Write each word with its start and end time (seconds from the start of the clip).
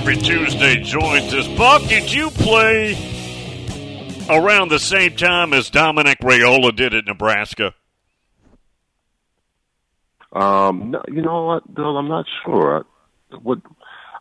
every 0.00 0.16
Tuesday 0.16 0.82
joins 0.82 1.34
us. 1.34 1.46
Buck, 1.58 1.82
did 1.82 2.10
you 2.10 2.30
play 2.30 2.94
around 4.30 4.70
the 4.70 4.78
same 4.78 5.14
time 5.14 5.52
as 5.52 5.68
Dominic 5.68 6.20
Raiola 6.20 6.74
did 6.74 6.94
at 6.94 7.04
Nebraska? 7.04 7.74
Um, 10.32 10.92
no, 10.92 11.02
you 11.06 11.20
know 11.20 11.44
what, 11.44 11.74
Bill? 11.74 11.98
I'm 11.98 12.08
not 12.08 12.24
sure. 12.42 12.86
I, 13.30 13.36
what 13.42 13.58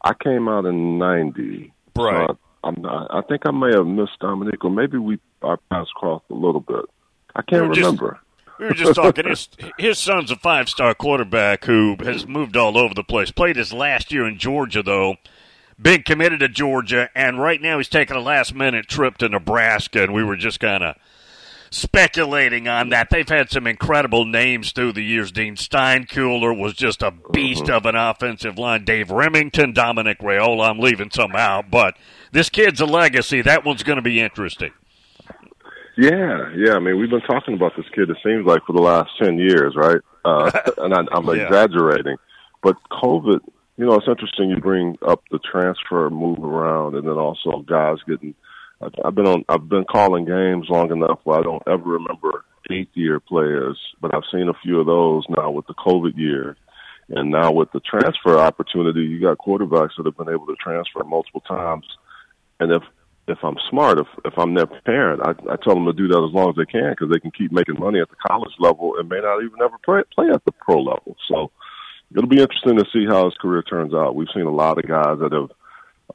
I 0.03 0.13
came 0.21 0.49
out 0.49 0.65
in 0.65 0.97
'90, 0.97 1.71
right? 1.95 2.27
So 2.27 2.37
I, 2.63 2.67
I'm 2.67 2.81
not, 2.81 3.07
I 3.09 3.21
think 3.21 3.43
I 3.45 3.51
may 3.51 3.71
have 3.73 3.87
missed 3.87 4.19
Dominic, 4.19 4.65
or 4.65 4.71
maybe 4.71 4.97
we 4.97 5.17
our 5.43 5.55
paths 5.71 5.89
crossed 5.95 6.25
a 6.29 6.33
little 6.33 6.59
bit. 6.59 6.83
I 7.37 7.41
can't 7.43 7.69
we 7.69 7.77
remember. 7.77 8.19
Just, 8.19 8.59
we 8.59 8.65
were 8.65 8.73
just 8.73 8.95
talking. 8.95 9.25
his 9.29 9.47
his 9.77 9.97
son's 9.97 10.29
a 10.29 10.35
five 10.35 10.67
star 10.67 10.93
quarterback 10.93 11.63
who 11.63 11.95
has 12.01 12.27
moved 12.27 12.57
all 12.57 12.77
over 12.77 12.93
the 12.93 13.03
place. 13.03 13.31
Played 13.31 13.55
his 13.55 13.71
last 13.71 14.11
year 14.11 14.27
in 14.27 14.37
Georgia 14.37 14.83
though. 14.83 15.15
Big 15.81 16.03
committed 16.03 16.41
to 16.41 16.49
Georgia, 16.49 17.09
and 17.15 17.39
right 17.39 17.61
now 17.61 17.77
he's 17.77 17.87
taking 17.87 18.17
a 18.17 18.21
last 18.21 18.53
minute 18.53 18.87
trip 18.87 19.17
to 19.17 19.29
Nebraska, 19.29 20.03
and 20.03 20.13
we 20.13 20.23
were 20.23 20.35
just 20.35 20.59
kind 20.59 20.83
of 20.83 20.95
speculating 21.71 22.67
on 22.67 22.89
that. 22.89 23.09
They've 23.09 23.27
had 23.27 23.49
some 23.49 23.65
incredible 23.65 24.25
names 24.25 24.71
through 24.71 24.93
the 24.93 25.03
years. 25.03 25.31
Dean 25.31 25.55
Steinkuhler 25.55 26.57
was 26.57 26.73
just 26.73 27.01
a 27.01 27.13
beast 27.31 27.63
mm-hmm. 27.63 27.73
of 27.73 27.85
an 27.85 27.95
offensive 27.95 28.57
line. 28.57 28.83
Dave 28.83 29.07
Rimington, 29.07 29.73
Dominic 29.73 30.19
Raiola. 30.19 30.69
I'm 30.69 30.79
leaving 30.79 31.11
some 31.11 31.35
out, 31.35 31.71
but 31.71 31.95
this 32.31 32.49
kid's 32.49 32.81
a 32.81 32.85
legacy. 32.85 33.41
That 33.41 33.63
one's 33.63 33.83
going 33.83 33.97
to 33.97 34.01
be 34.01 34.19
interesting. 34.19 34.71
Yeah, 35.97 36.51
yeah. 36.55 36.73
I 36.75 36.79
mean, 36.79 36.97
we've 36.97 37.09
been 37.09 37.21
talking 37.21 37.53
about 37.53 37.75
this 37.75 37.85
kid. 37.93 38.09
It 38.09 38.17
seems 38.23 38.45
like 38.45 38.65
for 38.65 38.73
the 38.73 38.81
last 38.81 39.11
ten 39.21 39.37
years, 39.37 39.75
right? 39.75 39.99
Uh, 40.23 40.51
and 40.77 40.93
I, 40.93 41.03
I'm 41.11 41.25
yeah. 41.27 41.45
exaggerating, 41.45 42.17
but 42.61 42.75
COVID. 42.91 43.39
You 43.79 43.85
know, 43.85 43.93
it's 43.93 44.09
interesting. 44.09 44.49
You 44.49 44.57
bring 44.57 44.97
up 45.07 45.23
the 45.31 45.39
transfer 45.39 46.09
move 46.09 46.39
around, 46.39 46.95
and 46.95 47.07
then 47.07 47.13
also 47.13 47.63
guys 47.65 47.99
getting 48.05 48.35
I've 48.81 49.15
been 49.15 49.25
on. 49.25 49.45
I've 49.47 49.69
been 49.69 49.85
calling 49.85 50.25
games 50.25 50.67
long 50.67 50.91
enough 50.91 51.21
where 51.23 51.39
I 51.39 51.43
don't 51.43 51.63
ever 51.65 51.91
remember 51.91 52.43
eighth 52.69 52.91
year 52.95 53.21
players, 53.21 53.79
but 54.01 54.13
I've 54.13 54.27
seen 54.33 54.49
a 54.49 54.59
few 54.61 54.81
of 54.81 54.85
those 54.85 55.23
now 55.29 55.51
with 55.51 55.65
the 55.67 55.75
COVID 55.75 56.17
year, 56.17 56.57
and 57.07 57.31
now 57.31 57.53
with 57.53 57.71
the 57.71 57.79
transfer 57.79 58.37
opportunity, 58.37 58.99
you 58.99 59.21
got 59.21 59.37
quarterbacks 59.37 59.91
that 59.95 60.05
have 60.05 60.17
been 60.17 60.27
able 60.27 60.47
to 60.47 60.57
transfer 60.61 61.05
multiple 61.05 61.41
times. 61.47 61.85
And 62.59 62.73
if 62.73 62.83
if 63.29 63.37
I'm 63.43 63.57
smart, 63.69 63.99
if 63.99 64.07
if 64.25 64.33
I'm 64.37 64.55
their 64.55 64.67
parent, 64.67 65.21
I, 65.23 65.53
I 65.53 65.55
tell 65.55 65.75
them 65.75 65.85
to 65.85 65.93
do 65.93 66.09
that 66.09 66.27
as 66.27 66.35
long 66.35 66.49
as 66.49 66.57
they 66.57 66.69
can 66.69 66.89
because 66.89 67.09
they 67.13 67.19
can 67.21 67.31
keep 67.31 67.53
making 67.53 67.79
money 67.79 68.01
at 68.01 68.09
the 68.09 68.27
college 68.27 68.51
level 68.59 68.95
and 68.99 69.07
may 69.07 69.21
not 69.21 69.41
even 69.41 69.61
ever 69.63 69.77
play, 69.85 70.01
play 70.13 70.27
at 70.33 70.43
the 70.43 70.51
pro 70.51 70.81
level. 70.81 71.15
So 71.29 71.51
it'll 72.15 72.29
be 72.29 72.41
interesting 72.41 72.77
to 72.77 72.85
see 72.91 73.05
how 73.05 73.25
his 73.25 73.35
career 73.35 73.61
turns 73.61 73.93
out. 73.93 74.15
We've 74.15 74.27
seen 74.33 74.45
a 74.45 74.51
lot 74.51 74.77
of 74.77 74.87
guys 74.87 75.19
that 75.19 75.31
have, 75.31 75.51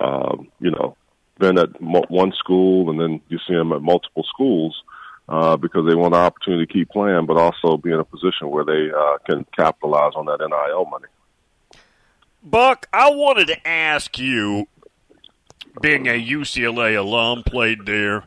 um, 0.00 0.48
you 0.60 0.70
know, 0.70 0.96
been 1.38 1.58
at 1.58 1.80
one 1.80 2.32
school 2.32 2.90
and 2.90 3.00
then 3.00 3.20
you 3.28 3.38
see 3.46 3.54
them 3.54 3.72
at 3.72 3.82
multiple 3.82 4.24
schools 4.24 4.82
uh, 5.28 5.56
because 5.56 5.86
they 5.88 5.94
want 5.94 6.12
the 6.12 6.18
opportunity 6.18 6.66
to 6.66 6.72
keep 6.72 6.90
playing, 6.90 7.26
but 7.26 7.36
also 7.36 7.76
be 7.76 7.92
in 7.92 7.98
a 7.98 8.04
position 8.04 8.50
where 8.50 8.64
they 8.64 8.90
uh, 8.96 9.18
can 9.28 9.44
capitalize 9.56 10.12
on 10.14 10.26
that 10.26 10.38
NIL 10.40 10.84
money. 10.86 11.06
Buck, 12.42 12.88
I 12.92 13.10
wanted 13.10 13.46
to 13.48 13.66
ask 13.66 14.18
you, 14.18 14.68
being 15.80 16.06
a 16.06 16.12
UCLA 16.12 16.98
alum, 16.98 17.42
played 17.42 17.86
there, 17.86 18.24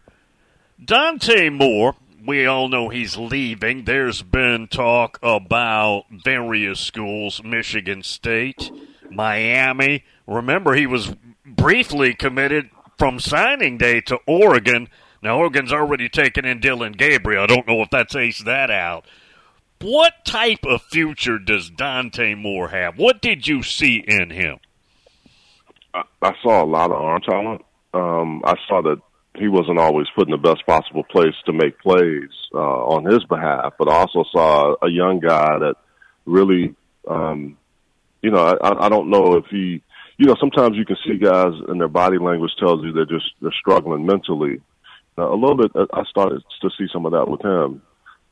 Dante 0.84 1.50
Moore. 1.50 1.96
We 2.28 2.46
all 2.46 2.68
know 2.68 2.90
he's 2.90 3.16
leaving. 3.16 3.86
There's 3.86 4.22
been 4.22 4.68
talk 4.68 5.18
about 5.24 6.08
various 6.12 6.82
schools, 6.82 7.42
Michigan 7.42 8.04
State, 8.04 8.70
Miami. 9.10 10.04
Remember, 10.28 10.74
he 10.74 10.86
was 10.86 11.16
briefly 11.46 12.14
committed 12.14 12.70
from 12.98 13.22
signing 13.22 13.78
day 13.78 14.02
to 14.02 14.20
Oregon. 14.28 14.90
Now, 15.24 15.38
Oregon's 15.38 15.72
already 15.72 16.10
taken 16.10 16.44
in 16.44 16.60
Dillon 16.60 16.92
Gabriel. 16.92 17.44
I 17.44 17.48
don't 17.48 17.66
know 17.66 17.82
if 17.82 17.90
that's 17.92 18.14
aced 18.14 18.44
that 18.44 18.70
out. 18.70 19.06
What 19.80 20.26
type 20.26 20.66
of 20.66 20.82
future 20.82 21.40
does 21.40 21.70
Dante 21.70 22.36
Moore 22.36 22.68
have? 22.68 22.98
What 22.98 23.22
did 23.22 23.48
you 23.48 23.64
see 23.64 24.04
in 24.06 24.32
him? 24.32 24.60
I, 25.94 26.04
I 26.22 26.34
saw 26.44 26.62
a 26.62 26.66
lot 26.66 26.92
of 26.92 27.02
arm 27.02 27.22
talent. 27.22 27.62
Um, 27.94 28.42
I 28.44 28.56
saw 28.68 28.82
that 28.82 29.00
he 29.38 29.48
wasn't 29.48 29.80
always 29.80 30.08
put 30.16 30.28
in 30.28 30.32
the 30.32 30.38
best 30.38 30.66
possible 30.66 31.04
place 31.04 31.36
to 31.46 31.54
make 31.54 31.80
plays 31.80 32.30
uh, 32.54 32.58
on 32.58 33.06
his 33.06 33.24
behalf, 33.26 33.74
but 33.78 33.90
I 33.90 33.96
also 33.96 34.24
saw 34.32 34.76
a 34.82 34.90
young 34.90 35.20
guy 35.20 35.60
that 35.60 35.76
really, 36.26 36.76
um, 37.08 37.58
you 38.22 38.32
know, 38.32 38.58
I, 38.62 38.86
I 38.86 38.90
don't 38.90 39.10
know 39.10 39.36
if 39.36 39.46
he 39.50 39.82
you 40.18 40.26
know, 40.26 40.36
sometimes 40.40 40.76
you 40.76 40.86
can 40.86 40.98
see 41.06 41.18
guys 41.18 41.54
and 41.68 41.80
their 41.80 41.88
body 41.88 42.18
language 42.18 42.52
tells 42.60 42.84
you 42.84 42.92
they're 42.92 43.06
just 43.06 43.32
they're 43.42 43.52
struggling 43.60 44.06
mentally. 44.06 44.62
Now, 45.18 45.32
a 45.32 45.36
little 45.36 45.58
bit, 45.58 45.72
I 45.94 46.04
started 46.10 46.44
to 46.62 46.70
see 46.78 46.88
some 46.92 47.06
of 47.06 47.12
that 47.12 47.28
with 47.28 47.42
him, 47.42 47.82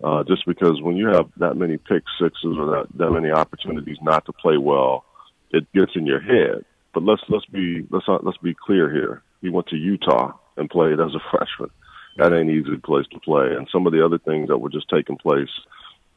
uh, 0.03 0.23
just 0.23 0.45
because 0.45 0.81
when 0.81 0.97
you 0.97 1.07
have 1.07 1.29
that 1.37 1.55
many 1.55 1.77
pick 1.77 2.03
sixes 2.19 2.57
or 2.57 2.65
that 2.71 2.87
that 2.95 3.11
many 3.11 3.31
opportunities 3.31 3.97
not 4.01 4.25
to 4.25 4.33
play 4.33 4.57
well, 4.57 5.05
it 5.51 5.71
gets 5.73 5.91
in 5.95 6.05
your 6.05 6.21
head. 6.21 6.65
But 6.93 7.03
let's 7.03 7.21
let's 7.29 7.45
be 7.45 7.85
let's 7.91 8.05
let's 8.07 8.37
be 8.39 8.55
clear 8.55 8.91
here. 8.91 9.21
He 9.41 9.49
went 9.49 9.67
to 9.67 9.77
Utah 9.77 10.33
and 10.57 10.69
played 10.69 10.99
as 10.99 11.13
a 11.13 11.19
freshman. 11.31 11.69
That 12.17 12.33
ain't 12.33 12.49
easy 12.49 12.77
place 12.77 13.05
to 13.11 13.19
play. 13.19 13.47
And 13.55 13.67
some 13.71 13.85
of 13.85 13.93
the 13.93 14.05
other 14.05 14.17
things 14.17 14.47
that 14.47 14.57
were 14.57 14.69
just 14.69 14.89
taking 14.89 15.17
place 15.17 15.49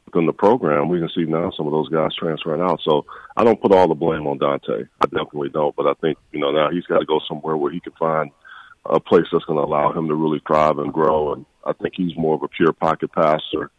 within 0.05 0.25
the 0.25 0.33
program, 0.33 0.87
we 0.87 0.99
can 0.99 1.09
see 1.09 1.25
now 1.25 1.51
some 1.51 1.67
of 1.67 1.73
those 1.73 1.89
guys 1.89 2.15
transferring 2.15 2.61
out. 2.61 2.79
So 2.83 3.05
I 3.35 3.43
don't 3.43 3.61
put 3.61 3.73
all 3.73 3.87
the 3.87 3.95
blame 3.95 4.25
on 4.25 4.37
Dante. 4.37 4.85
I 5.01 5.05
definitely 5.05 5.49
don't. 5.49 5.75
But 5.75 5.87
I 5.87 5.93
think, 5.95 6.17
you 6.31 6.39
know, 6.39 6.51
now 6.51 6.69
he's 6.71 6.85
got 6.85 6.99
to 6.99 7.05
go 7.05 7.19
somewhere 7.27 7.57
where 7.57 7.71
he 7.71 7.81
can 7.81 7.93
find 7.99 8.31
a 8.85 8.99
place 8.99 9.25
that's 9.31 9.45
going 9.45 9.59
to 9.59 9.65
allow 9.65 9.91
him 9.91 10.07
to 10.07 10.15
really 10.15 10.41
thrive 10.47 10.79
and 10.79 10.93
grow. 10.93 11.33
And 11.33 11.45
I 11.65 11.73
think 11.73 11.95
he's 11.95 12.15
more 12.15 12.35
of 12.35 12.43
a 12.43 12.47
pure 12.47 12.71
pocket 12.71 13.11
passer. 13.11 13.69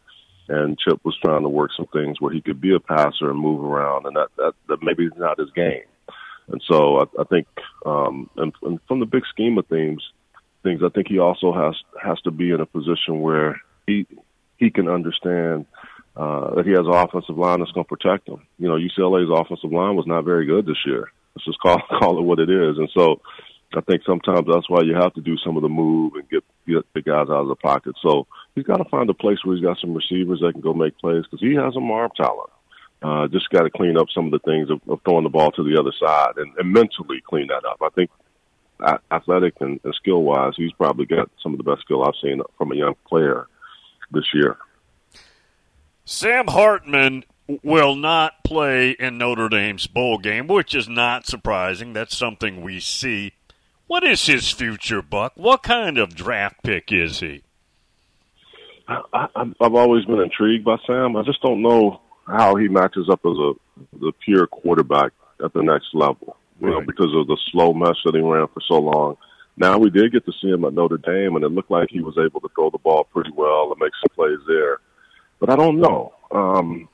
And 0.47 0.77
Chip 0.77 0.99
was 1.03 1.17
trying 1.23 1.43
to 1.43 1.49
work 1.49 1.71
some 1.75 1.87
things 1.87 2.19
where 2.19 2.33
he 2.33 2.41
could 2.41 2.59
be 2.59 2.75
a 2.75 2.79
passer 2.79 3.29
and 3.29 3.39
move 3.39 3.63
around, 3.63 4.05
and 4.05 4.15
that 4.17 4.29
that, 4.37 4.53
that 4.67 4.83
maybe 4.83 5.05
is 5.05 5.13
not 5.15 5.39
his 5.39 5.51
game. 5.51 5.83
And 6.49 6.61
so 6.67 6.99
I, 6.99 7.21
I 7.21 7.23
think, 7.25 7.47
um, 7.85 8.29
and, 8.35 8.51
and 8.63 8.79
from 8.87 8.99
the 8.99 9.05
big 9.05 9.23
scheme 9.29 9.57
of 9.57 9.67
things, 9.67 10.01
things 10.63 10.81
I 10.83 10.89
think 10.89 11.07
he 11.07 11.19
also 11.19 11.53
has 11.53 11.75
has 12.01 12.19
to 12.21 12.31
be 12.31 12.51
in 12.51 12.61
a 12.61 12.65
position 12.65 13.21
where 13.21 13.61
he 13.87 14.05
he 14.57 14.69
can 14.69 14.87
understand 14.87 15.65
uh, 16.15 16.55
that 16.55 16.65
he 16.65 16.71
has 16.71 16.85
an 16.85 16.93
offensive 16.93 17.37
line 17.37 17.59
that's 17.59 17.71
going 17.71 17.85
to 17.85 17.95
protect 17.95 18.27
him. 18.27 18.41
You 18.59 18.67
know, 18.67 18.75
UCLA's 18.75 19.31
offensive 19.31 19.71
line 19.71 19.95
was 19.95 20.05
not 20.07 20.25
very 20.25 20.45
good 20.45 20.65
this 20.65 20.85
year. 20.85 21.11
Let's 21.35 21.45
just 21.45 21.59
call 21.59 21.81
call 21.99 22.19
it 22.19 22.23
what 22.23 22.39
it 22.39 22.49
is. 22.49 22.77
And 22.77 22.89
so, 22.93 23.21
I 23.73 23.81
think 23.81 24.03
sometimes 24.05 24.47
that's 24.51 24.69
why 24.69 24.81
you 24.81 24.95
have 24.95 25.13
to 25.13 25.21
do 25.21 25.37
some 25.37 25.55
of 25.55 25.63
the 25.63 25.69
move 25.69 26.13
and 26.15 26.29
get 26.29 26.43
get 26.67 26.85
the 26.93 27.01
guys 27.01 27.27
out 27.29 27.41
of 27.41 27.47
the 27.47 27.55
pocket. 27.55 27.95
So 28.01 28.27
he's 28.55 28.65
got 28.65 28.77
to 28.77 28.89
find 28.89 29.09
a 29.09 29.13
place 29.13 29.39
where 29.43 29.55
he's 29.55 29.65
got 29.65 29.79
some 29.79 29.93
receivers 29.93 30.41
that 30.41 30.53
can 30.53 30.61
go 30.61 30.73
make 30.73 30.97
plays 30.97 31.23
because 31.23 31.39
he 31.39 31.55
has 31.55 31.73
some 31.73 31.89
arm 31.89 32.11
talent. 32.15 32.49
Uh, 33.01 33.27
just 33.29 33.49
got 33.49 33.63
to 33.63 33.71
clean 33.71 33.97
up 33.97 34.07
some 34.13 34.25
of 34.25 34.31
the 34.31 34.39
things 34.39 34.69
of, 34.69 34.79
of 34.87 34.99
throwing 35.03 35.23
the 35.23 35.29
ball 35.29 35.51
to 35.51 35.63
the 35.63 35.79
other 35.79 35.91
side 35.99 36.33
and, 36.37 36.53
and 36.57 36.71
mentally 36.71 37.19
clean 37.27 37.47
that 37.47 37.65
up. 37.65 37.81
I 37.81 37.89
think 37.95 38.11
athletic 39.11 39.55
and, 39.59 39.79
and 39.83 39.93
skill 39.95 40.23
wise, 40.23 40.53
he's 40.57 40.73
probably 40.73 41.05
got 41.05 41.29
some 41.41 41.53
of 41.53 41.57
the 41.57 41.63
best 41.63 41.81
skill 41.81 42.03
I've 42.03 42.13
seen 42.21 42.41
from 42.57 42.71
a 42.71 42.75
young 42.75 42.95
player 43.07 43.47
this 44.11 44.25
year. 44.33 44.57
Sam 46.05 46.47
Hartman 46.47 47.23
will 47.63 47.95
not 47.95 48.43
play 48.43 48.91
in 48.91 49.17
Notre 49.17 49.49
Dame's 49.49 49.87
bowl 49.87 50.17
game, 50.17 50.47
which 50.47 50.73
is 50.73 50.87
not 50.87 51.25
surprising. 51.25 51.93
That's 51.93 52.15
something 52.15 52.61
we 52.61 52.79
see. 52.79 53.33
What 53.87 54.03
is 54.03 54.25
his 54.25 54.49
future, 54.49 55.01
Buck? 55.01 55.33
What 55.35 55.63
kind 55.63 55.97
of 55.97 56.15
draft 56.15 56.63
pick 56.63 56.91
is 56.91 57.19
he? 57.19 57.43
I, 58.87 59.27
I've 59.35 59.75
always 59.75 60.05
been 60.05 60.19
intrigued 60.19 60.65
by 60.65 60.77
Sam. 60.85 61.15
I 61.15 61.23
just 61.23 61.41
don't 61.41 61.61
know 61.61 62.01
how 62.27 62.55
he 62.55 62.67
matches 62.67 63.09
up 63.09 63.21
as 63.25 63.37
a 63.37 63.53
the 63.99 64.11
pure 64.23 64.47
quarterback 64.47 65.11
at 65.43 65.53
the 65.53 65.63
next 65.63 65.93
level. 65.93 66.37
You 66.61 66.67
right. 66.67 66.79
know, 66.79 66.85
because 66.85 67.13
of 67.15 67.27
the 67.27 67.37
slow 67.51 67.73
mesh 67.73 67.97
that 68.05 68.15
he 68.15 68.21
ran 68.21 68.47
for 68.47 68.61
so 68.67 68.75
long. 68.75 69.17
Now 69.57 69.77
we 69.77 69.89
did 69.89 70.13
get 70.13 70.25
to 70.25 70.31
see 70.41 70.49
him 70.49 70.63
at 70.63 70.73
Notre 70.73 70.97
Dame, 70.97 71.35
and 71.35 71.43
it 71.43 71.49
looked 71.49 71.71
like 71.71 71.89
he 71.89 72.01
was 72.01 72.17
able 72.17 72.39
to 72.39 72.49
throw 72.55 72.69
the 72.69 72.77
ball 72.77 73.03
pretty 73.03 73.31
well 73.35 73.71
and 73.71 73.79
make 73.79 73.91
some 74.01 74.15
plays 74.15 74.39
there 74.47 74.79
but 75.41 75.49
I 75.49 75.55
don't 75.57 75.81
know. 75.81 76.13
Um, 76.31 76.87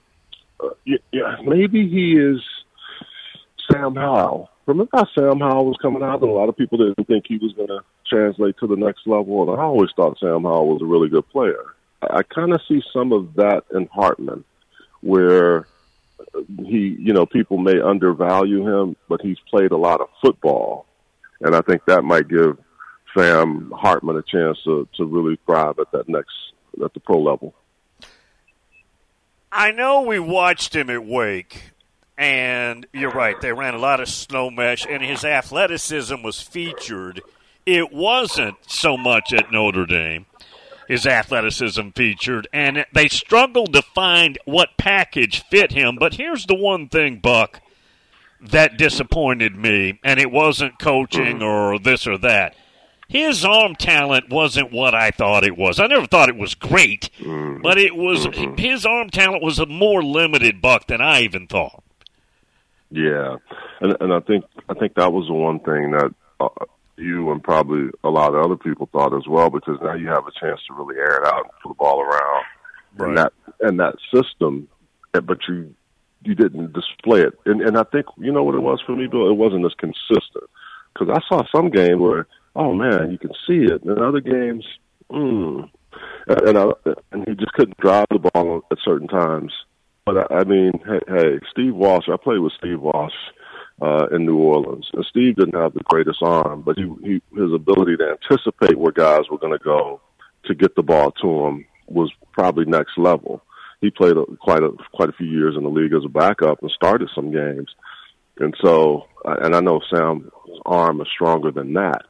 uh, 0.59 0.69
yeah, 0.85 1.35
maybe 1.43 1.87
he 1.87 2.13
is 2.13 2.41
Sam 3.69 3.93
Howell. 3.93 4.49
Remember 4.65 4.89
how 4.93 5.05
Sam 5.13 5.39
Howell 5.39 5.65
was 5.65 5.77
coming 5.81 6.01
out, 6.01 6.21
and 6.21 6.31
a 6.31 6.33
lot 6.33 6.49
of 6.49 6.57
people 6.57 6.79
didn't 6.79 7.05
think 7.07 7.25
he 7.27 7.37
was 7.37 7.53
going 7.53 7.67
to 7.67 7.81
translate 8.09 8.57
to 8.59 8.67
the 8.67 8.75
next 8.75 9.05
level. 9.05 9.43
And 9.43 9.59
I 9.59 9.63
always 9.63 9.91
thought 9.95 10.17
Sam 10.19 10.43
Howell 10.43 10.69
was 10.69 10.81
a 10.81 10.85
really 10.85 11.09
good 11.09 11.29
player. 11.29 11.63
I, 12.01 12.19
I 12.19 12.23
kind 12.23 12.53
of 12.53 12.61
see 12.67 12.81
some 12.91 13.11
of 13.11 13.35
that 13.35 13.65
in 13.73 13.87
Hartman, 13.87 14.45
where 15.01 15.67
he, 16.65 16.95
you 16.99 17.13
know, 17.13 17.25
people 17.25 17.57
may 17.57 17.79
undervalue 17.79 18.67
him, 18.67 18.95
but 19.09 19.21
he's 19.21 19.37
played 19.49 19.71
a 19.71 19.77
lot 19.77 20.01
of 20.01 20.09
football, 20.21 20.85
and 21.41 21.55
I 21.55 21.61
think 21.61 21.85
that 21.85 22.03
might 22.03 22.27
give 22.27 22.57
Sam 23.17 23.71
Hartman 23.75 24.17
a 24.17 24.21
chance 24.23 24.57
to 24.63 24.87
to 24.95 25.05
really 25.05 25.39
thrive 25.45 25.79
at 25.79 25.91
that 25.91 26.07
next 26.09 26.33
at 26.83 26.93
the 26.93 26.99
pro 26.99 27.19
level. 27.21 27.53
I 29.51 29.71
know 29.71 30.01
we 30.01 30.19
watched 30.19 30.75
him 30.75 30.89
at 30.89 31.05
Wake, 31.05 31.71
And 32.17 32.87
you're 32.93 33.11
right, 33.11 33.39
they 33.39 33.53
ran 33.53 33.75
a 33.75 33.79
lot 33.79 33.99
of 33.99 34.09
slow 34.09 34.49
mesh, 34.49 34.85
and 34.89 35.03
his 35.03 35.23
athleticism 35.23 36.21
was 36.23 36.41
featured. 36.41 37.21
It 37.65 37.93
wasn't 37.93 38.57
so 38.65 38.97
much 38.97 39.33
at 39.33 39.51
Notre 39.51 39.85
Dame. 39.85 40.25
His 40.87 41.05
athleticism 41.05 41.89
featured, 41.95 42.47
and 42.53 42.85
they 42.93 43.07
struggled 43.09 43.73
to 43.73 43.81
find 43.81 44.37
what 44.45 44.77
package 44.77 45.43
fit 45.49 45.71
him. 45.71 45.97
But 45.99 46.13
here's 46.13 46.45
the 46.45 46.55
one 46.55 46.87
thing, 46.87 47.19
Buck, 47.19 47.59
that 48.39 48.77
disappointed 48.77 49.55
me, 49.55 49.99
and 50.03 50.19
it 50.19 50.31
wasn't 50.31 50.79
coaching 50.79 51.41
or 51.41 51.77
this 51.77 52.07
or 52.07 52.17
that 52.19 52.55
his 53.07 53.45
arm 53.45 53.75
talent 53.75 54.29
wasn't 54.29 54.71
what 54.71 54.93
I 54.93 55.11
thought 55.11 55.45
it 55.45 55.57
was. 55.57 55.79
I 55.79 55.87
never 55.87 56.07
thought 56.07 56.29
it 56.29 56.35
was 56.35 56.55
great, 56.55 57.09
mm-hmm. 57.19 57.61
but 57.61 57.77
it 57.77 57.95
was 57.95 58.27
mm-hmm. 58.27 58.55
his 58.55 58.85
arm 58.85 59.09
talent 59.09 59.43
was 59.43 59.59
a 59.59 59.65
more 59.65 60.03
limited 60.03 60.61
buck 60.61 60.87
than 60.87 61.01
I 61.01 61.21
even 61.21 61.47
thought. 61.47 61.83
Yeah, 62.91 63.37
and 63.81 63.95
and 63.99 64.13
I 64.13 64.19
think 64.21 64.45
I 64.69 64.73
think 64.73 64.95
that 64.95 65.11
was 65.11 65.27
the 65.27 65.33
one 65.33 65.59
thing 65.59 65.91
that 65.91 66.13
uh, 66.39 66.47
you 66.97 67.31
and 67.31 67.43
probably 67.43 67.89
a 68.03 68.09
lot 68.09 68.33
of 68.33 68.43
other 68.43 68.57
people 68.57 68.89
thought 68.91 69.15
as 69.15 69.27
well, 69.27 69.49
because 69.49 69.77
now 69.81 69.93
you 69.93 70.07
have 70.07 70.25
a 70.27 70.39
chance 70.39 70.59
to 70.67 70.73
really 70.73 70.97
air 70.97 71.21
it 71.21 71.27
out 71.27 71.43
and 71.43 71.51
put 71.63 71.69
the 71.69 71.75
ball 71.75 72.01
around, 72.01 72.43
right. 72.95 73.07
and 73.07 73.17
that 73.17 73.33
and 73.61 73.79
that 73.79 73.95
system, 74.13 74.67
eh, 75.13 75.19
but 75.19 75.39
you 75.47 75.73
you 76.23 76.35
didn't 76.35 76.73
display 76.73 77.21
it, 77.21 77.33
and 77.45 77.61
and 77.61 77.77
I 77.77 77.83
think 77.83 78.05
you 78.17 78.31
know 78.31 78.43
what 78.43 78.55
it 78.55 78.61
was 78.61 78.81
for 78.85 78.95
me, 78.95 79.07
Bill. 79.07 79.29
It 79.29 79.37
wasn't 79.37 79.65
as 79.65 79.73
consistent 79.77 80.49
because 80.93 81.09
I 81.09 81.21
saw 81.29 81.43
some 81.53 81.69
game 81.69 81.99
where 81.99 82.27
oh 82.57 82.73
man, 82.73 83.11
you 83.11 83.17
can 83.17 83.31
see 83.47 83.71
it. 83.71 83.83
And 83.83 83.97
in 83.97 84.03
other 84.03 84.19
games, 84.19 84.65
mm, 85.11 85.69
and 86.27 86.57
I, 86.57 86.65
and 87.11 87.27
he 87.27 87.35
just 87.35 87.53
couldn't 87.53 87.77
drive 87.77 88.07
the 88.09 88.29
ball 88.33 88.63
at 88.71 88.79
certain 88.83 89.07
times. 89.07 89.53
But 90.05 90.31
I, 90.31 90.39
I 90.39 90.43
mean, 90.43 90.73
hey, 90.85 90.99
hey, 91.07 91.39
Steve 91.51 91.75
Walsh. 91.75 92.09
I 92.11 92.17
played 92.21 92.39
with 92.39 92.53
Steve 92.57 92.81
Walsh 92.81 93.13
uh, 93.81 94.07
in 94.11 94.25
New 94.25 94.37
Orleans, 94.37 94.89
and 94.93 95.05
Steve 95.05 95.35
didn't 95.35 95.59
have 95.59 95.73
the 95.73 95.83
greatest 95.83 96.21
arm, 96.21 96.61
but 96.61 96.77
he, 96.77 96.83
he 97.03 97.21
his 97.35 97.53
ability 97.53 97.97
to 97.97 98.17
anticipate 98.21 98.77
where 98.77 98.91
guys 98.91 99.29
were 99.29 99.37
going 99.37 99.57
to 99.57 99.63
go 99.63 100.01
to 100.45 100.55
get 100.55 100.75
the 100.75 100.83
ball 100.83 101.11
to 101.11 101.45
him 101.45 101.65
was 101.87 102.11
probably 102.31 102.65
next 102.65 102.97
level. 102.97 103.43
He 103.81 103.91
played 103.91 104.17
a, 104.17 104.25
quite 104.37 104.63
a 104.63 104.71
quite 104.93 105.09
a 105.09 105.13
few 105.13 105.27
years 105.27 105.55
in 105.55 105.63
the 105.63 105.69
league 105.69 105.93
as 105.93 106.05
a 106.05 106.09
backup 106.09 106.61
and 106.61 106.71
started 106.71 107.09
some 107.13 107.31
games, 107.31 107.69
and 108.39 108.55
so 108.63 109.07
and 109.23 109.55
I 109.55 109.59
know 109.59 109.81
Sam's 109.89 110.29
arm 110.65 111.01
is 111.01 111.07
stronger 111.13 111.51
than 111.51 111.73
that 111.73 112.03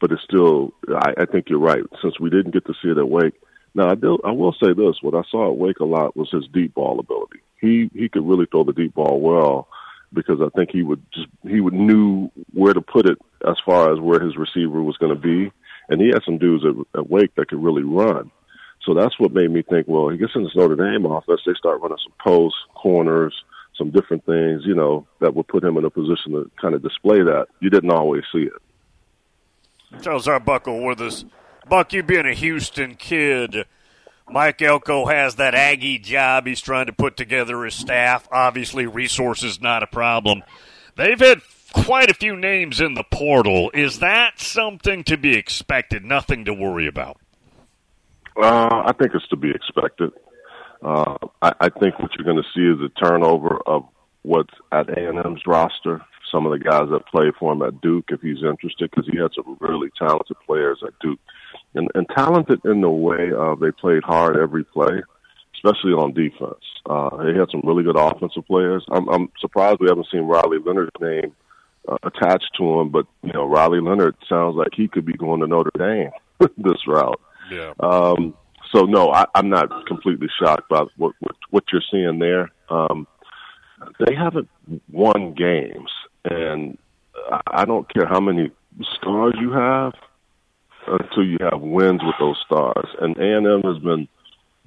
but 0.00 0.12
it's 0.12 0.22
still. 0.22 0.72
I, 0.88 1.14
I 1.18 1.24
think 1.26 1.48
you're 1.48 1.58
right. 1.58 1.82
Since 2.02 2.20
we 2.20 2.30
didn't 2.30 2.52
get 2.52 2.66
to 2.66 2.74
see 2.82 2.90
it 2.90 2.98
at 2.98 3.08
Wake, 3.08 3.34
now 3.74 3.90
I 3.90 3.94
do. 3.94 4.18
I 4.24 4.30
will 4.32 4.52
say 4.52 4.72
this: 4.72 4.96
what 5.02 5.14
I 5.14 5.22
saw 5.30 5.50
at 5.50 5.58
Wake 5.58 5.80
a 5.80 5.84
lot 5.84 6.16
was 6.16 6.30
his 6.30 6.46
deep 6.52 6.74
ball 6.74 7.00
ability. 7.00 7.40
He 7.60 7.90
he 7.94 8.08
could 8.08 8.26
really 8.26 8.46
throw 8.46 8.64
the 8.64 8.72
deep 8.72 8.94
ball 8.94 9.20
well 9.20 9.68
because 10.12 10.40
I 10.40 10.48
think 10.56 10.70
he 10.70 10.82
would 10.82 11.02
just 11.12 11.28
he 11.42 11.60
would 11.60 11.74
knew 11.74 12.30
where 12.52 12.74
to 12.74 12.80
put 12.80 13.06
it 13.06 13.18
as 13.46 13.56
far 13.64 13.92
as 13.92 14.00
where 14.00 14.20
his 14.20 14.36
receiver 14.36 14.82
was 14.82 14.96
going 14.96 15.14
to 15.14 15.20
be, 15.20 15.52
and 15.88 16.00
he 16.00 16.08
had 16.08 16.22
some 16.24 16.38
dudes 16.38 16.64
at, 16.64 17.00
at 17.00 17.10
Wake 17.10 17.34
that 17.34 17.48
could 17.48 17.62
really 17.62 17.82
run. 17.82 18.30
So 18.84 18.94
that's 18.94 19.18
what 19.18 19.32
made 19.32 19.50
me 19.50 19.62
think, 19.62 19.88
well, 19.88 20.08
he 20.08 20.16
gets 20.16 20.32
in 20.36 20.44
this 20.44 20.54
Notre 20.54 20.76
Dame 20.76 21.06
offense, 21.06 21.40
they 21.44 21.54
start 21.58 21.80
running 21.80 21.98
some 22.02 22.12
posts, 22.22 22.58
corners, 22.74 23.34
some 23.76 23.90
different 23.90 24.24
things, 24.24 24.62
you 24.64 24.74
know, 24.74 25.06
that 25.20 25.34
would 25.34 25.48
put 25.48 25.64
him 25.64 25.76
in 25.76 25.84
a 25.84 25.90
position 25.90 26.32
to 26.32 26.50
kind 26.60 26.74
of 26.74 26.82
display 26.82 27.18
that. 27.18 27.46
You 27.60 27.68
didn't 27.68 27.90
always 27.90 28.22
see 28.32 28.42
it. 28.42 30.02
Charles 30.02 30.28
Arbuckle 30.28 30.84
with 30.84 31.00
us. 31.00 31.24
Buck, 31.68 31.92
you 31.92 32.02
being 32.02 32.26
a 32.26 32.34
Houston 32.34 32.94
kid, 32.94 33.66
Mike 34.28 34.60
Elko 34.60 35.06
has 35.06 35.36
that 35.36 35.54
Aggie 35.54 35.98
job. 35.98 36.46
He's 36.46 36.60
trying 36.60 36.86
to 36.86 36.92
put 36.92 37.16
together 37.16 37.64
his 37.64 37.74
staff. 37.74 38.28
Obviously, 38.30 38.86
resources 38.86 39.60
not 39.60 39.82
a 39.82 39.86
problem. 39.86 40.42
They've 40.96 41.18
had 41.18 41.42
quite 41.72 42.10
a 42.10 42.14
few 42.14 42.36
names 42.36 42.80
in 42.80 42.94
the 42.94 43.04
portal. 43.04 43.70
Is 43.72 44.00
that 44.00 44.40
something 44.40 45.04
to 45.04 45.16
be 45.16 45.36
expected? 45.36 46.04
Nothing 46.04 46.44
to 46.46 46.54
worry 46.54 46.86
about. 46.86 47.18
Uh, 48.36 48.82
I 48.86 48.92
think 48.98 49.14
it's 49.14 49.28
to 49.28 49.36
be 49.36 49.50
expected. 49.50 50.12
Uh, 50.82 51.16
I, 51.40 51.52
I 51.60 51.68
think 51.68 51.98
what 51.98 52.10
you're 52.16 52.24
going 52.24 52.42
to 52.42 52.48
see 52.54 52.62
is 52.62 52.80
a 52.80 53.04
turnover 53.04 53.60
of 53.66 53.86
what's 54.22 54.54
at 54.72 54.90
A&M's 54.90 55.46
roster 55.46 56.02
some 56.30 56.46
of 56.46 56.52
the 56.52 56.64
guys 56.64 56.88
that 56.90 57.06
play 57.06 57.30
for 57.38 57.52
him 57.52 57.62
at 57.62 57.80
Duke 57.80 58.06
if 58.08 58.20
he's 58.20 58.42
interested 58.42 58.90
because 58.90 59.08
he 59.10 59.18
had 59.18 59.30
some 59.34 59.56
really 59.60 59.88
talented 59.98 60.36
players 60.46 60.82
at 60.86 60.98
Duke 61.00 61.20
and, 61.74 61.88
and 61.94 62.06
talented 62.16 62.60
in 62.64 62.80
the 62.80 62.90
way 62.90 63.30
of 63.36 63.60
they 63.60 63.70
played 63.70 64.02
hard 64.02 64.36
every 64.36 64.64
play, 64.64 65.02
especially 65.54 65.92
on 65.92 66.12
defense. 66.12 66.64
Uh, 66.86 67.24
they 67.24 67.38
had 67.38 67.50
some 67.50 67.62
really 67.64 67.84
good 67.84 67.98
offensive 67.98 68.46
players. 68.46 68.84
I'm, 68.90 69.08
I'm 69.08 69.32
surprised 69.40 69.78
we 69.80 69.88
haven't 69.88 70.08
seen 70.10 70.22
Riley 70.22 70.58
Leonard's 70.64 70.90
name 71.00 71.34
uh, 71.88 71.96
attached 72.02 72.50
to 72.58 72.80
him, 72.80 72.90
but 72.90 73.06
you 73.22 73.32
know 73.32 73.44
Riley 73.44 73.80
Leonard 73.80 74.16
sounds 74.28 74.56
like 74.56 74.70
he 74.74 74.88
could 74.88 75.04
be 75.04 75.14
going 75.14 75.40
to 75.40 75.46
Notre 75.46 75.70
Dame 75.78 76.10
this 76.58 76.86
route. 76.86 77.20
Yeah. 77.50 77.72
Um, 77.80 78.34
so 78.72 78.82
no, 78.82 79.12
I, 79.12 79.26
I'm 79.34 79.48
not 79.48 79.86
completely 79.86 80.28
shocked 80.40 80.68
by 80.68 80.84
what 80.96 81.14
what, 81.20 81.36
what 81.50 81.64
you're 81.72 81.82
seeing 81.90 82.18
there. 82.18 82.50
Um, 82.68 83.06
they 84.00 84.14
haven't 84.14 84.48
won 84.90 85.34
games 85.34 85.90
and 86.30 86.78
I 87.46 87.64
don't 87.64 87.92
care 87.92 88.06
how 88.06 88.20
many 88.20 88.50
stars 88.96 89.34
you 89.40 89.52
have 89.52 89.94
until 90.86 91.24
you 91.24 91.38
have 91.40 91.60
wins 91.60 92.00
with 92.02 92.14
those 92.20 92.36
stars. 92.44 92.88
And 93.00 93.16
A 93.16 93.36
and 93.36 93.46
M 93.46 93.62
has 93.62 93.82
been 93.82 94.08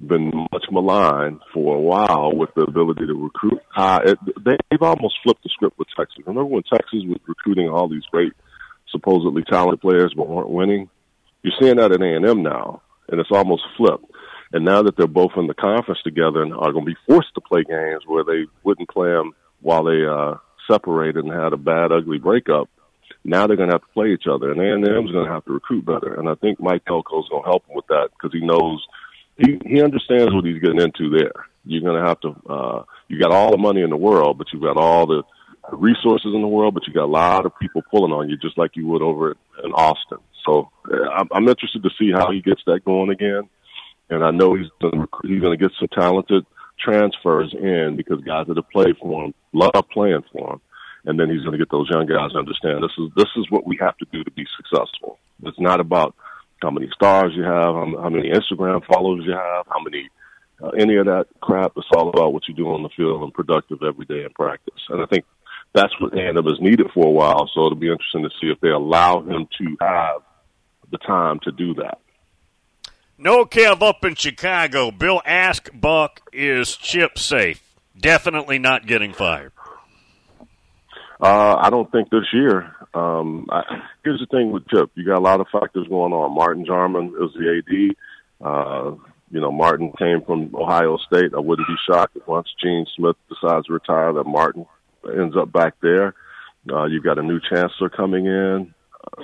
been 0.00 0.30
much 0.50 0.64
maligned 0.70 1.40
for 1.52 1.76
a 1.76 1.80
while 1.80 2.32
with 2.34 2.48
the 2.56 2.62
ability 2.62 3.06
to 3.06 3.12
recruit 3.12 3.60
high. 3.68 4.00
It, 4.04 4.18
they've 4.42 4.82
almost 4.82 5.18
flipped 5.22 5.42
the 5.42 5.50
script 5.50 5.78
with 5.78 5.88
Texas. 5.94 6.24
Remember 6.26 6.46
when 6.46 6.62
Texas 6.62 7.04
was 7.04 7.18
recruiting 7.26 7.68
all 7.68 7.86
these 7.86 8.06
great, 8.10 8.32
supposedly 8.90 9.42
talented 9.42 9.82
players 9.82 10.14
but 10.16 10.26
weren't 10.26 10.48
winning? 10.48 10.88
You're 11.42 11.52
seeing 11.60 11.76
that 11.76 11.92
at 11.92 12.00
A 12.00 12.16
and 12.16 12.26
M 12.26 12.42
now, 12.42 12.80
and 13.10 13.20
it's 13.20 13.30
almost 13.30 13.62
flipped. 13.76 14.06
And 14.52 14.64
now 14.64 14.82
that 14.82 14.96
they're 14.96 15.06
both 15.06 15.32
in 15.36 15.46
the 15.46 15.54
conference 15.54 16.00
together 16.02 16.42
and 16.42 16.54
are 16.54 16.72
going 16.72 16.84
to 16.86 16.92
be 16.92 16.98
forced 17.06 17.34
to 17.34 17.40
play 17.40 17.62
games 17.62 18.02
where 18.06 18.24
they 18.24 18.46
wouldn't 18.64 18.88
play 18.88 19.10
them 19.10 19.34
while 19.60 19.84
they 19.84 20.04
uh, 20.04 20.36
separated 20.70 21.24
and 21.24 21.32
had 21.32 21.52
a 21.52 21.56
bad, 21.56 21.92
ugly 21.92 22.18
breakup. 22.18 22.68
Now 23.24 23.46
they're 23.46 23.56
going 23.56 23.68
to 23.68 23.74
have 23.74 23.82
to 23.82 23.92
play 23.92 24.12
each 24.12 24.26
other, 24.30 24.50
and 24.50 24.60
A&M's 24.60 25.10
going 25.10 25.26
to 25.26 25.32
have 25.32 25.44
to 25.44 25.52
recruit 25.52 25.84
better. 25.84 26.14
And 26.14 26.28
I 26.28 26.34
think 26.36 26.60
Mike 26.60 26.84
Elko's 26.86 27.28
going 27.28 27.42
to 27.42 27.48
help 27.48 27.66
him 27.68 27.76
with 27.76 27.86
that 27.88 28.08
because 28.12 28.32
he 28.32 28.44
knows 28.44 28.82
he 29.36 29.58
he 29.64 29.82
understands 29.82 30.32
what 30.32 30.44
he's 30.44 30.60
getting 30.60 30.80
into 30.80 31.10
there. 31.10 31.46
You're 31.64 31.82
going 31.82 32.00
to 32.00 32.08
have 32.08 32.20
to 32.20 32.28
uh, 32.48 32.82
you 33.08 33.20
got 33.20 33.32
all 33.32 33.50
the 33.50 33.58
money 33.58 33.82
in 33.82 33.90
the 33.90 33.96
world, 33.96 34.38
but 34.38 34.46
you've 34.52 34.62
got 34.62 34.78
all 34.78 35.06
the 35.06 35.22
resources 35.72 36.32
in 36.34 36.40
the 36.40 36.48
world, 36.48 36.74
but 36.74 36.86
you 36.86 36.92
got 36.92 37.04
a 37.04 37.06
lot 37.06 37.46
of 37.46 37.58
people 37.58 37.82
pulling 37.90 38.12
on 38.12 38.28
you, 38.28 38.36
just 38.36 38.56
like 38.56 38.76
you 38.76 38.86
would 38.86 39.02
over 39.02 39.36
in 39.62 39.72
Austin. 39.72 40.18
So 40.46 40.70
I'm, 40.90 41.28
I'm 41.32 41.48
interested 41.48 41.82
to 41.82 41.90
see 41.98 42.10
how 42.12 42.30
he 42.32 42.40
gets 42.40 42.62
that 42.66 42.84
going 42.84 43.10
again. 43.10 43.48
And 44.08 44.24
I 44.24 44.30
know 44.30 44.54
he's 44.54 44.66
gonna, 44.80 45.06
he's 45.22 45.40
going 45.40 45.56
to 45.56 45.62
get 45.62 45.72
some 45.78 45.88
talented 45.88 46.44
transfers 46.82 47.54
in 47.54 47.94
because 47.96 48.20
guys 48.24 48.46
that 48.48 48.56
have 48.56 48.70
played 48.70 48.96
for 49.00 49.24
him 49.24 49.34
love 49.52 49.84
playing 49.92 50.24
for 50.32 50.54
him. 50.54 50.60
And 51.04 51.18
then 51.18 51.30
he's 51.30 51.40
going 51.40 51.52
to 51.52 51.58
get 51.58 51.70
those 51.70 51.88
young 51.90 52.06
guys 52.06 52.32
to 52.32 52.38
understand 52.38 52.82
this 52.82 52.92
is 52.98 53.10
this 53.16 53.30
is 53.36 53.50
what 53.50 53.66
we 53.66 53.78
have 53.80 53.96
to 53.98 54.06
do 54.12 54.22
to 54.22 54.30
be 54.30 54.44
successful. 54.56 55.18
It's 55.42 55.58
not 55.58 55.80
about 55.80 56.14
how 56.60 56.70
many 56.70 56.90
stars 56.94 57.32
you 57.34 57.42
have, 57.42 57.74
how, 57.74 58.10
many 58.10 58.30
Instagram 58.30 58.84
followers 58.84 59.24
you 59.24 59.32
have, 59.32 59.66
how 59.66 59.80
many 59.82 60.10
uh, 60.62 60.68
any 60.78 60.96
of 60.96 61.06
that 61.06 61.26
crap. 61.40 61.72
It's 61.76 61.86
all 61.94 62.10
about 62.10 62.34
what 62.34 62.46
you 62.48 62.54
do 62.54 62.68
on 62.68 62.82
the 62.82 62.90
field 62.94 63.22
and 63.22 63.32
productive 63.32 63.78
every 63.82 64.04
day 64.04 64.24
in 64.24 64.30
practice. 64.34 64.82
And 64.90 65.00
I 65.00 65.06
think 65.06 65.24
that's 65.72 65.98
what 66.00 66.12
A&M 66.12 66.34
has 66.36 66.60
needed 66.60 66.88
for 66.92 67.06
a 67.06 67.10
while. 67.10 67.48
So 67.54 67.64
it'll 67.64 67.76
be 67.76 67.90
interesting 67.90 68.24
to 68.24 68.30
see 68.40 68.48
if 68.48 68.60
they 68.60 68.68
allow 68.68 69.20
him 69.20 69.48
to 69.58 69.76
have 69.80 70.22
the 70.90 70.98
time 70.98 71.40
to 71.44 71.52
do 71.52 71.74
that. 71.74 71.98
No 73.22 73.44
Kev 73.44 73.82
up 73.82 74.02
in 74.02 74.14
Chicago. 74.14 74.90
Bill 74.90 75.20
Ask 75.26 75.68
Buck 75.74 76.22
is 76.32 76.74
chip 76.74 77.18
safe. 77.18 77.62
Definitely 78.00 78.58
not 78.58 78.86
getting 78.86 79.12
fired. 79.12 79.52
Uh, 81.20 81.54
I 81.60 81.68
don't 81.68 81.92
think 81.92 82.08
this 82.08 82.24
year. 82.32 82.74
Um, 82.94 83.46
I, 83.50 83.82
here's 84.02 84.20
the 84.20 84.26
thing 84.26 84.52
with 84.52 84.66
Chip. 84.68 84.90
You 84.94 85.04
got 85.04 85.18
a 85.18 85.20
lot 85.20 85.40
of 85.40 85.48
factors 85.52 85.86
going 85.86 86.14
on. 86.14 86.34
Martin 86.34 86.64
Jarmond 86.64 87.08
is 87.22 87.34
the 87.34 87.58
AD. 87.58 88.46
Uh, 88.46 88.94
you 89.30 89.38
know, 89.38 89.52
Martin 89.52 89.92
came 89.98 90.22
from 90.22 90.54
Ohio 90.54 90.96
State. 90.96 91.34
I 91.36 91.40
wouldn't 91.40 91.68
be 91.68 91.76
shocked 91.86 92.16
if 92.16 92.26
once 92.26 92.48
Gene 92.62 92.86
Smith 92.96 93.16
decides 93.28 93.66
to 93.66 93.74
retire 93.74 94.14
that 94.14 94.24
Martin 94.24 94.64
ends 95.04 95.36
up 95.36 95.52
back 95.52 95.74
there. 95.82 96.14
Uh, 96.72 96.86
you've 96.86 97.04
got 97.04 97.18
a 97.18 97.22
new 97.22 97.38
chancellor 97.52 97.90
coming 97.90 98.24
in. 98.24 98.74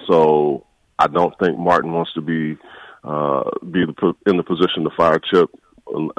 So 0.07 0.67
I 0.99 1.07
don't 1.07 1.37
think 1.39 1.59
Martin 1.59 1.95
wants 1.95 2.13
to 2.13 2.21
be 2.21 2.59
uh, 3.07 3.45
be 3.71 3.83
in 3.83 4.37
the 4.37 4.43
position 4.43 4.85
to 4.85 4.91
fire 4.97 5.21
Chip. 5.21 5.51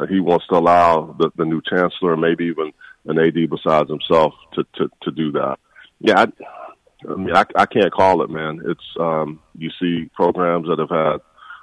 He 0.10 0.22
wants 0.22 0.48
to 0.48 0.56
allow 0.58 1.16
the, 1.20 1.30
the 1.36 1.44
new 1.44 1.62
chancellor, 1.62 2.16
maybe 2.16 2.46
even 2.46 2.72
an 3.06 3.20
AD 3.20 3.50
besides 3.50 3.90
himself, 3.90 4.34
to 4.54 4.64
to, 4.76 4.90
to 5.04 5.12
do 5.12 5.34
that. 5.34 5.58
Yeah, 6.00 6.22
I, 6.22 6.26
I 7.10 7.16
mean, 7.16 7.36
I, 7.36 7.44
I 7.56 7.66
can't 7.66 7.94
call 7.94 8.24
it, 8.24 8.30
man. 8.30 8.62
It's 8.66 8.96
um, 9.00 9.40
you 9.58 9.70
see 9.80 10.10
programs 10.16 10.68
that 10.68 10.80
have 10.80 10.90
had 10.90 11.18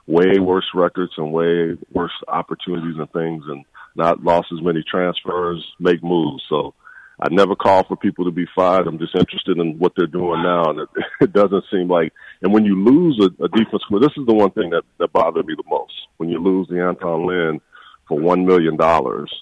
way 0.07 0.39
worse 0.39 0.69
records 0.75 1.13
and 1.17 1.33
way 1.33 1.77
worse 1.93 2.13
opportunities 2.29 2.99
and 2.99 3.11
things, 3.13 3.45
and 3.49 3.65
not 3.97 4.23
lost 4.23 4.49
as 4.53 4.63
many 4.63 4.85
transfers, 4.89 5.65
make 5.81 6.03
moves. 6.03 6.43
So 6.51 6.75
I 7.19 7.29
never 7.31 7.55
call 7.55 7.85
for 7.85 7.97
people 7.97 8.25
to 8.25 8.31
be 8.31 8.47
fired. 8.55 8.87
I'm 8.87 8.99
just 8.99 9.15
interested 9.15 9.59
in 9.59 9.79
what 9.79 9.93
they're 9.97 10.07
doing 10.07 10.43
now, 10.43 10.65
and 10.65 10.81
it, 10.81 10.89
it 11.23 11.33
doesn't 11.33 11.65
seem 11.71 11.89
like. 11.89 12.13
And 12.45 12.53
when 12.53 12.67
you 12.67 12.77
lose 12.77 13.19
a, 13.21 13.43
a 13.43 13.49
defense, 13.49 13.83
this 13.91 14.13
is 14.19 14.27
the 14.27 14.35
one 14.35 14.51
thing 14.51 14.69
that 14.71 14.83
that 14.99 15.15
bothered 15.15 15.47
me 15.47 15.55
the 15.57 15.65
most. 15.69 15.95
When 16.19 16.29
you 16.29 16.39
lose 16.39 16.69
D'Anton 16.69 17.27
Lynn 17.27 17.61
for 18.07 18.21
one 18.21 18.45
million 18.45 18.77
dollars, 18.77 19.33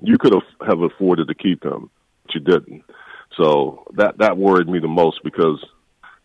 you 0.00 0.16
could 0.16 0.32
have 0.32 0.68
have 0.68 0.80
afforded 0.80 1.26
to 1.26 1.34
keep 1.34 1.64
him, 1.64 1.90
but 2.24 2.34
you 2.36 2.40
didn't. 2.40 2.84
So 3.36 3.84
that 3.94 4.18
that 4.18 4.38
worried 4.38 4.68
me 4.68 4.78
the 4.78 4.86
most 4.86 5.24
because 5.24 5.58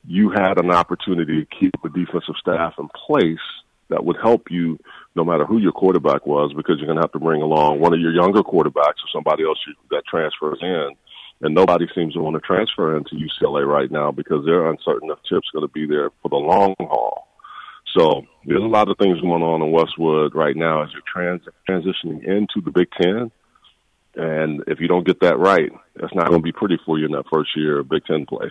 you 0.06 0.30
had 0.30 0.60
an 0.64 0.70
opportunity 0.70 1.44
to 1.44 1.58
keep 1.60 1.74
the 1.82 1.90
defensive 1.90 2.36
staff 2.40 2.76
in 2.78 2.88
place 3.08 3.40
that 3.90 4.06
would 4.06 4.18
help 4.22 4.52
you 4.52 4.78
no 5.16 5.24
matter 5.24 5.44
who 5.44 5.58
your 5.58 5.72
quarterback 5.72 6.28
was 6.28 6.54
because 6.56 6.76
you're 6.78 6.86
going 6.86 6.98
to 6.98 7.04
have 7.04 7.12
to 7.14 7.20
bring 7.20 7.42
along 7.42 7.80
one 7.80 7.94
of 7.94 8.00
your 8.00 8.12
younger 8.12 8.44
quarterbacks 8.44 9.02
or 9.02 9.10
somebody 9.12 9.44
else 9.44 9.58
that 9.90 10.04
transfers 10.08 10.60
in. 10.62 10.90
And 11.42 11.54
nobody 11.54 11.86
seems 11.94 12.14
to 12.14 12.20
want 12.20 12.36
to 12.36 12.40
transfer 12.40 12.98
into 12.98 13.16
UCLA 13.16 13.66
right 13.68 13.92
now 13.92 14.12
because 14.12 14.44
they're 14.46 14.70
uncertain 14.70 15.12
if 15.12 15.22
Chip's 15.24 15.50
going 15.54 15.68
to 15.68 15.72
be 15.72 15.86
there 15.86 16.10
for 16.22 16.30
the 16.30 16.36
long 16.36 16.76
haul. 16.80 17.28
So 17.96 18.24
there's 18.46 18.62
a 18.62 18.66
lot 18.66 18.90
of 18.90 18.98
things 18.98 19.22
going 19.22 19.44
on 19.44 19.62
in 19.62 19.72
Westwood 19.72 20.36
right 20.36 20.56
now 20.56 20.84
as 20.84 20.90
you're 20.94 21.02
trans- 21.06 21.48
transitioning 21.70 22.24
into 22.24 22.62
the 22.64 22.72
Big 22.72 22.88
Ten. 23.00 23.32
And 24.16 24.64
if 24.68 24.80
you 24.80 24.88
don't 24.88 25.06
get 25.06 25.22
that 25.22 25.38
right, 25.38 25.72
that's 25.96 26.14
not 26.16 26.28
going 26.28 26.42
to 26.42 26.44
be 26.44 26.52
pretty 26.52 26.80
for 26.86 26.98
you 26.98 27.06
in 27.06 27.12
that 27.12 27.26
first 27.32 27.52
year 27.56 27.80
of 27.80 27.90
Big 27.90 28.06
Ten 28.06 28.26
play 28.26 28.50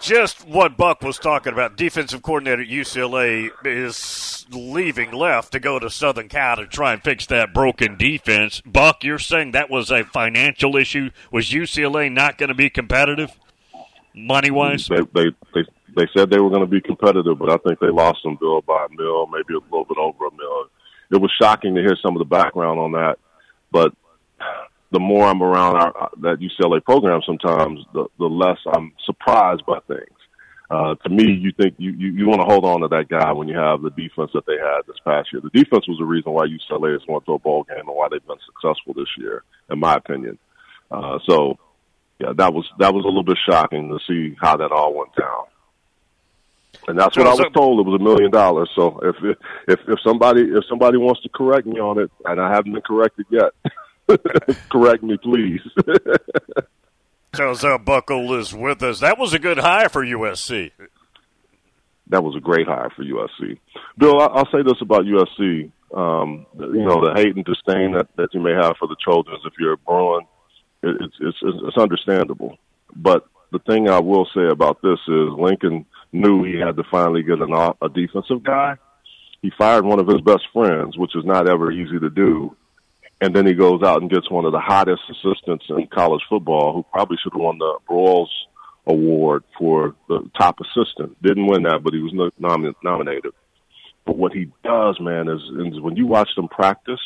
just 0.00 0.46
what 0.46 0.76
Buck 0.76 1.02
was 1.02 1.18
talking 1.18 1.52
about. 1.52 1.76
Defensive 1.76 2.22
coordinator 2.22 2.62
at 2.62 2.68
UCLA 2.68 3.50
is 3.64 4.46
leaving 4.50 5.12
left 5.12 5.52
to 5.52 5.60
go 5.60 5.78
to 5.78 5.90
Southern 5.90 6.28
Cal 6.28 6.56
to 6.56 6.66
try 6.66 6.92
and 6.92 7.02
fix 7.02 7.26
that 7.26 7.52
broken 7.54 7.96
defense. 7.96 8.60
Buck, 8.66 9.04
you're 9.04 9.18
saying 9.18 9.52
that 9.52 9.70
was 9.70 9.90
a 9.90 10.04
financial 10.04 10.76
issue? 10.76 11.10
Was 11.30 11.50
UCLA 11.50 12.10
not 12.10 12.38
going 12.38 12.48
to 12.48 12.54
be 12.54 12.70
competitive, 12.70 13.30
money 14.14 14.50
wise? 14.50 14.88
They, 14.88 15.00
they 15.14 15.30
they 15.54 15.64
they 15.96 16.08
said 16.16 16.30
they 16.30 16.40
were 16.40 16.50
going 16.50 16.62
to 16.62 16.66
be 16.66 16.80
competitive, 16.80 17.38
but 17.38 17.50
I 17.50 17.56
think 17.58 17.80
they 17.80 17.88
lost 17.88 18.20
some 18.22 18.36
Bill, 18.40 18.60
by 18.62 18.86
a 18.86 18.94
mill, 18.94 19.26
maybe 19.26 19.54
a 19.54 19.58
little 19.58 19.84
bit 19.84 19.98
over 19.98 20.26
a 20.26 20.30
mill. 20.30 20.66
It 21.10 21.20
was 21.20 21.32
shocking 21.40 21.74
to 21.74 21.80
hear 21.80 21.96
some 22.00 22.14
of 22.14 22.20
the 22.20 22.24
background 22.24 22.78
on 22.78 22.92
that, 22.92 23.18
but 23.72 23.92
the 24.90 25.00
more 25.00 25.26
I'm 25.26 25.42
around 25.42 25.76
our, 25.76 26.10
that 26.20 26.38
UCLA 26.38 26.82
program, 26.84 27.20
sometimes 27.24 27.80
the, 27.92 28.06
the 28.18 28.26
less 28.26 28.58
I'm 28.66 28.92
surprised 29.04 29.64
by 29.66 29.78
things. 29.86 30.16
Uh, 30.70 30.94
to 30.94 31.10
me, 31.10 31.32
you 31.32 31.52
think 31.52 31.74
you, 31.78 31.90
you, 31.92 32.12
you 32.12 32.26
want 32.28 32.40
to 32.40 32.46
hold 32.46 32.64
on 32.64 32.80
to 32.80 32.88
that 32.88 33.08
guy 33.08 33.32
when 33.32 33.48
you 33.48 33.56
have 33.56 33.82
the 33.82 33.90
defense 33.90 34.30
that 34.34 34.46
they 34.46 34.56
had 34.56 34.82
this 34.86 34.98
past 35.04 35.28
year. 35.32 35.42
The 35.42 35.50
defense 35.50 35.86
was 35.88 35.98
the 35.98 36.04
reason 36.04 36.32
why 36.32 36.46
UCLA 36.46 36.92
has 36.92 37.02
won 37.08 37.22
to 37.24 37.32
a 37.32 37.38
bowl 37.40 37.64
game 37.64 37.78
and 37.78 37.96
why 37.96 38.06
they've 38.08 38.24
been 38.24 38.36
successful 38.46 38.94
this 38.94 39.08
year, 39.18 39.42
in 39.68 39.80
my 39.80 39.94
opinion. 39.94 40.38
Uh, 40.90 41.18
so, 41.28 41.58
yeah, 42.20 42.32
that 42.36 42.54
was 42.54 42.68
that 42.78 42.94
was 42.94 43.04
a 43.04 43.08
little 43.08 43.24
bit 43.24 43.38
shocking 43.48 43.88
to 43.88 43.98
see 44.06 44.36
how 44.40 44.56
that 44.56 44.70
all 44.70 44.94
went 44.94 45.14
down. 45.16 45.46
And 46.86 46.98
that's 46.98 47.16
what 47.16 47.26
I 47.26 47.30
was 47.30 47.52
told. 47.52 47.80
It 47.80 47.90
was 47.90 48.00
a 48.00 48.04
million 48.04 48.30
dollars. 48.30 48.70
So 48.76 49.00
if 49.02 49.16
if 49.66 49.78
if 49.88 50.00
somebody 50.04 50.42
if 50.42 50.64
somebody 50.68 50.98
wants 50.98 51.22
to 51.22 51.28
correct 51.30 51.66
me 51.66 51.80
on 51.80 51.98
it, 51.98 52.10
and 52.24 52.40
I 52.40 52.52
haven't 52.52 52.72
been 52.72 52.82
corrected 52.82 53.26
yet. 53.30 53.52
Correct 54.70 55.02
me, 55.02 55.16
please. 55.22 55.60
Charles 57.34 57.64
Buckle 57.84 58.34
is 58.34 58.52
with 58.52 58.82
us. 58.82 59.00
That 59.00 59.18
was 59.18 59.34
a 59.34 59.38
good 59.38 59.58
hire 59.58 59.88
for 59.88 60.04
USC. 60.04 60.72
That 62.08 62.24
was 62.24 62.34
a 62.36 62.40
great 62.40 62.66
hire 62.66 62.90
for 62.90 63.04
USC. 63.04 63.58
Bill, 63.96 64.20
I'll 64.20 64.50
say 64.50 64.62
this 64.64 64.80
about 64.80 65.04
USC. 65.04 65.70
Um, 65.94 66.46
you 66.58 66.84
know, 66.84 67.04
the 67.04 67.14
hate 67.14 67.34
and 67.36 67.44
disdain 67.44 67.92
that, 67.92 68.08
that 68.16 68.28
you 68.32 68.40
may 68.40 68.52
have 68.52 68.76
for 68.78 68.88
the 68.88 68.96
Trojans 69.02 69.40
if 69.44 69.54
you're 69.58 69.74
a 69.74 69.78
Bruin, 69.78 70.24
it's, 70.82 71.16
it's, 71.20 71.38
it's 71.42 71.78
understandable. 71.78 72.56
But 72.94 73.26
the 73.52 73.58
thing 73.60 73.88
I 73.88 74.00
will 74.00 74.26
say 74.34 74.46
about 74.50 74.82
this 74.82 74.98
is 75.08 75.28
Lincoln 75.38 75.86
knew 76.12 76.44
he 76.44 76.58
had 76.58 76.76
to 76.76 76.84
finally 76.90 77.22
get 77.22 77.40
an, 77.40 77.52
a 77.52 77.88
defensive 77.88 78.42
guy. 78.42 78.76
He 79.42 79.52
fired 79.56 79.84
one 79.84 80.00
of 80.00 80.06
his 80.06 80.20
best 80.20 80.42
friends, 80.52 80.98
which 80.98 81.16
is 81.16 81.24
not 81.24 81.48
ever 81.48 81.72
easy 81.72 81.98
to 81.98 82.10
do 82.10 82.56
and 83.20 83.34
then 83.34 83.46
he 83.46 83.54
goes 83.54 83.82
out 83.82 84.00
and 84.00 84.10
gets 84.10 84.30
one 84.30 84.46
of 84.46 84.52
the 84.52 84.60
hottest 84.60 85.02
assistants 85.10 85.66
in 85.68 85.86
college 85.88 86.22
football, 86.28 86.72
who 86.72 86.84
probably 86.90 87.18
should 87.22 87.32
have 87.32 87.40
won 87.40 87.58
the 87.58 87.78
Broyles 87.88 88.28
Award 88.86 89.44
for 89.58 89.94
the 90.08 90.28
top 90.38 90.58
assistant. 90.60 91.20
Didn't 91.22 91.46
win 91.46 91.64
that, 91.64 91.82
but 91.84 91.92
he 91.92 92.00
was 92.00 92.12
nom- 92.38 92.74
nominated. 92.82 93.32
But 94.06 94.16
what 94.16 94.32
he 94.32 94.50
does, 94.64 94.98
man, 95.00 95.28
is, 95.28 95.40
is 95.74 95.80
when 95.80 95.96
you 95.96 96.06
watch 96.06 96.30
them 96.34 96.48
practice, 96.48 97.00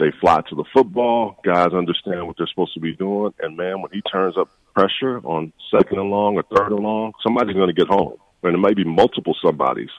they 0.00 0.10
fly 0.20 0.40
to 0.48 0.56
the 0.56 0.64
football. 0.72 1.38
Guys 1.44 1.72
understand 1.72 2.26
what 2.26 2.36
they're 2.36 2.48
supposed 2.48 2.74
to 2.74 2.80
be 2.80 2.96
doing, 2.96 3.32
and 3.40 3.56
man, 3.56 3.80
when 3.80 3.92
he 3.92 4.00
turns 4.02 4.36
up 4.36 4.48
pressure 4.74 5.18
on 5.24 5.52
second 5.70 5.98
and 5.98 6.10
long 6.10 6.36
or 6.36 6.42
third 6.42 6.72
and 6.72 6.80
long, 6.80 7.12
somebody's 7.22 7.54
going 7.54 7.68
to 7.68 7.74
get 7.74 7.86
home, 7.86 8.16
and 8.42 8.54
it 8.54 8.58
may 8.58 8.74
be 8.74 8.84
multiple 8.84 9.36
somebodies. 9.44 9.90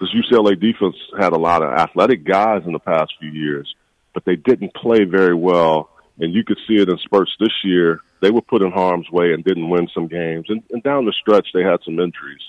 This 0.00 0.10
UCLA 0.14 0.60
defense 0.60 0.96
had 1.18 1.32
a 1.32 1.38
lot 1.38 1.62
of 1.62 1.72
athletic 1.72 2.24
guys 2.24 2.62
in 2.66 2.72
the 2.72 2.78
past 2.78 3.14
few 3.18 3.30
years 3.30 3.74
but 4.14 4.24
they 4.24 4.36
didn't 4.36 4.74
play 4.74 5.04
very 5.04 5.34
well. 5.34 5.90
And 6.18 6.32
you 6.32 6.44
could 6.44 6.58
see 6.66 6.76
it 6.76 6.88
in 6.88 6.96
spurts 6.98 7.32
this 7.40 7.52
year. 7.64 8.00
They 8.22 8.30
were 8.30 8.40
put 8.40 8.62
in 8.62 8.70
harm's 8.70 9.10
way 9.10 9.32
and 9.32 9.44
didn't 9.44 9.68
win 9.68 9.88
some 9.92 10.06
games. 10.06 10.46
And, 10.48 10.62
and 10.70 10.82
down 10.82 11.04
the 11.04 11.12
stretch, 11.20 11.48
they 11.52 11.62
had 11.62 11.80
some 11.84 11.98
injuries. 11.98 12.40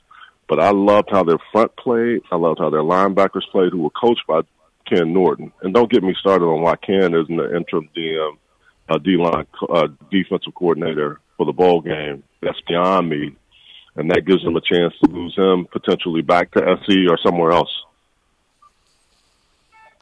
But 0.48 0.60
I 0.60 0.70
loved 0.70 1.10
how 1.12 1.24
their 1.24 1.40
front 1.52 1.76
played. 1.76 2.22
I 2.32 2.36
loved 2.36 2.60
how 2.60 2.70
their 2.70 2.84
linebackers 2.84 3.50
played, 3.52 3.72
who 3.72 3.82
were 3.82 3.90
coached 3.90 4.28
by 4.28 4.42
Ken 4.88 5.12
Norton. 5.12 5.52
And 5.62 5.74
don't 5.74 5.92
get 5.92 6.04
me 6.04 6.16
started 6.20 6.46
on 6.46 6.62
why 6.62 6.76
Ken 6.76 7.16
isn't 7.16 7.36
the 7.36 7.56
interim 7.56 7.90
DM, 7.98 8.38
uh, 8.88 9.00
D-line 9.00 9.48
uh, 9.68 9.88
defensive 10.12 10.54
coordinator 10.54 11.20
for 11.38 11.48
the 11.48 11.52
bowl 11.52 11.82
game. 11.82 12.24
That's 12.42 12.62
beyond 12.68 13.10
me. 13.10 13.36
And 13.96 14.12
that 14.12 14.26
gives 14.26 14.44
them 14.44 14.56
a 14.56 14.62
chance 14.62 14.94
to 15.04 15.10
lose 15.10 15.36
him 15.36 15.68
potentially 15.72 16.22
back 16.22 16.52
to 16.52 16.78
SC 16.84 17.10
or 17.10 17.18
somewhere 17.26 17.52
else. 17.52 17.72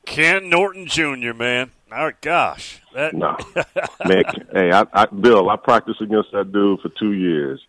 Ken 0.06 0.50
Norton 0.50 0.88
Jr., 0.88 1.34
man. 1.34 1.72
Oh 1.92 2.12
gosh, 2.22 2.82
that... 2.94 3.14
no, 3.14 3.38
man. 4.06 4.24
Hey, 4.52 4.72
I, 4.72 4.86
I, 4.94 5.06
Bill, 5.06 5.50
I 5.50 5.56
practiced 5.58 6.02
against 6.02 6.32
that 6.32 6.52
dude 6.52 6.82
for 6.82 6.90
two 7.00 7.14
years. 7.14 7.62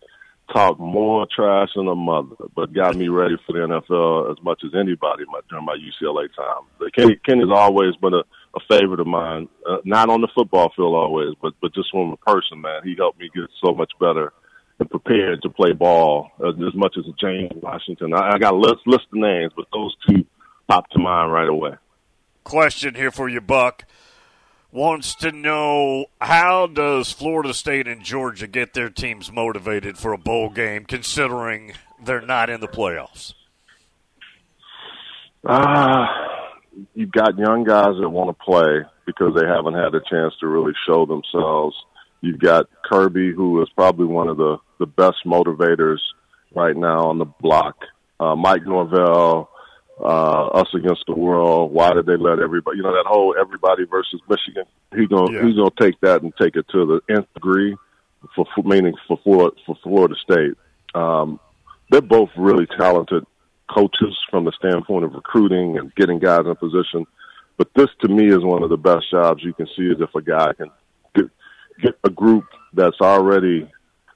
Talked 0.51 0.79
more 0.79 1.25
trash 1.33 1.69
than 1.75 1.87
a 1.87 1.95
mother, 1.95 2.35
but 2.55 2.73
got 2.73 2.95
me 2.95 3.07
ready 3.07 3.35
for 3.45 3.53
the 3.53 3.59
NFL 3.59 4.31
as 4.31 4.43
much 4.43 4.61
as 4.63 4.71
anybody 4.75 5.23
during 5.49 5.65
my 5.65 5.75
UCLA 5.75 6.27
time. 6.35 6.65
But 6.77 6.93
Kenny, 6.93 7.15
Kenny's 7.25 7.49
always 7.51 7.95
been 7.95 8.13
a, 8.13 8.19
a 8.55 8.59
favorite 8.69 8.99
of 8.99 9.07
mine. 9.07 9.49
Uh, 9.67 9.77
not 9.85 10.09
on 10.09 10.21
the 10.21 10.27
football 10.35 10.71
field 10.75 10.95
always, 10.95 11.33
but 11.41 11.53
but 11.61 11.73
just 11.73 11.89
from 11.91 12.11
a 12.11 12.17
person, 12.17 12.61
man. 12.61 12.81
He 12.83 12.95
helped 12.95 13.19
me 13.19 13.29
get 13.33 13.49
so 13.63 13.73
much 13.73 13.91
better 13.99 14.33
and 14.79 14.89
prepared 14.89 15.41
to 15.41 15.49
play 15.49 15.71
ball 15.71 16.29
as, 16.45 16.53
as 16.55 16.75
much 16.75 16.95
as 16.97 17.05
James 17.19 17.51
Washington. 17.55 18.13
I, 18.13 18.33
I 18.33 18.37
got 18.37 18.53
a 18.53 18.57
list 18.57 18.85
list 18.85 19.05
of 19.13 19.19
names, 19.19 19.51
but 19.55 19.65
those 19.73 19.95
two 20.07 20.25
pop 20.67 20.89
to 20.89 20.99
mind 20.99 21.31
right 21.31 21.49
away 21.49 21.75
question 22.45 22.95
here 22.95 23.11
for 23.11 23.27
you, 23.27 23.41
Buck. 23.41 23.83
Wants 24.71 25.15
to 25.15 25.31
know 25.31 26.05
how 26.21 26.67
does 26.67 27.11
Florida 27.11 27.53
State 27.53 27.87
and 27.87 28.03
Georgia 28.03 28.47
get 28.47 28.73
their 28.73 28.89
teams 28.89 29.31
motivated 29.31 29.97
for 29.97 30.13
a 30.13 30.17
bowl 30.17 30.49
game, 30.49 30.85
considering 30.85 31.73
they're 32.03 32.21
not 32.21 32.49
in 32.49 32.61
the 32.61 32.67
playoffs? 32.67 33.33
Ah, 35.47 36.03
uh, 36.03 36.85
you've 36.93 37.11
got 37.11 37.37
young 37.37 37.63
guys 37.63 37.95
that 37.99 38.09
want 38.09 38.37
to 38.37 38.43
play 38.43 38.81
because 39.05 39.33
they 39.35 39.47
haven't 39.47 39.75
had 39.75 39.93
a 39.95 40.01
chance 40.09 40.33
to 40.39 40.47
really 40.47 40.73
show 40.87 41.05
themselves. 41.05 41.75
You've 42.21 42.39
got 42.39 42.67
Kirby, 42.83 43.31
who 43.33 43.61
is 43.61 43.69
probably 43.75 44.07
one 44.07 44.27
of 44.27 44.37
the 44.37 44.57
the 44.79 44.85
best 44.85 45.17
motivators 45.25 45.99
right 46.53 46.75
now 46.75 47.09
on 47.09 47.17
the 47.17 47.25
block. 47.25 47.77
Uh, 48.19 48.35
Mike 48.35 48.65
Norvell, 48.65 49.49
uh, 49.99 50.47
us 50.47 50.67
against 50.73 51.03
the 51.07 51.15
world. 51.15 51.71
Why 51.71 51.93
did 51.93 52.05
they 52.05 52.17
let 52.17 52.39
everybody? 52.39 52.77
You 52.77 52.83
know 52.83 52.93
that 52.93 53.05
whole 53.05 53.35
everybody 53.39 53.85
versus 53.85 54.21
Michigan. 54.29 54.65
He's 54.95 55.07
gonna 55.07 55.31
yeah. 55.31 55.45
he's 55.45 55.55
gonna 55.55 55.69
take 55.79 55.99
that 56.01 56.21
and 56.21 56.33
take 56.39 56.55
it 56.55 56.65
to 56.69 56.85
the 56.85 57.13
nth 57.13 57.33
degree 57.33 57.75
for, 58.35 58.45
for 58.55 58.63
meaning 58.63 58.93
for 59.07 59.17
Florida, 59.23 59.55
for 59.65 59.77
Florida 59.83 60.15
State. 60.21 60.57
Um, 60.93 61.39
they're 61.89 62.01
both 62.01 62.29
really 62.37 62.67
talented 62.77 63.25
coaches 63.69 64.17
from 64.29 64.45
the 64.45 64.51
standpoint 64.57 65.05
of 65.05 65.13
recruiting 65.13 65.77
and 65.77 65.93
getting 65.95 66.19
guys 66.19 66.45
in 66.45 66.55
position. 66.55 67.05
But 67.57 67.69
this 67.75 67.89
to 68.01 68.09
me 68.09 68.27
is 68.27 68.43
one 68.43 68.63
of 68.63 68.69
the 68.69 68.77
best 68.77 69.09
jobs 69.11 69.43
you 69.43 69.53
can 69.53 69.67
see 69.77 69.83
is 69.83 70.01
if 70.01 70.13
a 70.13 70.21
guy 70.21 70.53
can 70.53 70.71
get, 71.15 71.25
get 71.81 71.99
a 72.03 72.09
group 72.09 72.45
that's 72.73 72.99
already 73.01 73.69